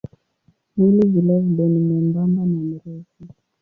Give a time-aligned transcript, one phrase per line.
[0.77, 3.03] Mwili vilevile ni mwembamba na mrefu.